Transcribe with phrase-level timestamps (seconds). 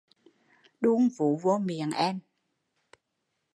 [0.81, 2.19] Đun vú vô miệng em